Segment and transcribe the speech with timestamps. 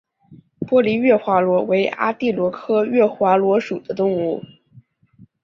[0.61, 4.43] 玻璃月华螺为阿地螺科月华螺属的动物。